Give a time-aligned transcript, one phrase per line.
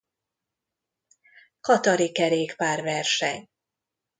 [1.61, 3.49] Katari kerékpárverseny.